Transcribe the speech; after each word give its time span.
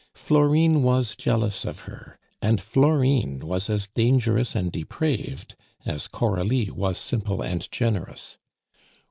Florine 0.15 0.81
was 0.81 1.15
jealous 1.15 1.63
of 1.63 1.81
her, 1.81 2.17
and 2.41 2.59
Florine 2.59 3.37
was 3.37 3.69
as 3.69 3.85
dangerous 3.93 4.55
and 4.55 4.71
depraved 4.71 5.53
as 5.85 6.07
Coralie 6.07 6.71
was 6.71 6.97
simple 6.97 7.43
and 7.43 7.69
generous. 7.71 8.39